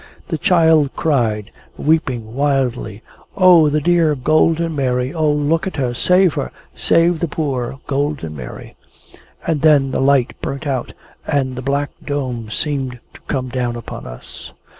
The 0.29 0.39
child 0.39 0.89
cried, 0.95 1.51
weeping 1.77 2.33
wildly, 2.33 3.03
"O 3.37 3.69
the 3.69 3.79
dear 3.79 4.15
Golden 4.15 4.75
Mary! 4.75 5.13
O 5.13 5.29
look 5.31 5.67
at 5.67 5.75
her! 5.75 5.93
Save 5.93 6.33
her! 6.33 6.51
Save 6.75 7.19
the 7.19 7.27
poor 7.27 7.77
Golden 7.85 8.35
Mary!" 8.35 8.75
And 9.45 9.61
then 9.61 9.91
the 9.91 10.01
light 10.01 10.33
burnt 10.41 10.65
out, 10.65 10.93
and 11.27 11.55
the 11.55 11.61
black 11.61 11.91
dome 12.03 12.49
seemed 12.49 12.99
to 13.13 13.21
come 13.27 13.49
down 13.49 13.75
upon 13.75 14.07
us. 14.07 14.53